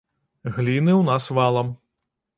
Гліны 0.55 0.93
ў 0.95 1.03
нас 1.13 1.29
валам. 1.41 1.73